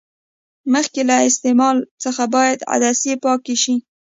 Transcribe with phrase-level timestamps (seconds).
[0.73, 3.75] مخکې له استعمال څخه باید عدسې پاکې شي.